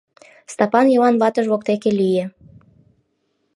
[0.53, 2.25] Стапан Йыван ватыж воктеке лие.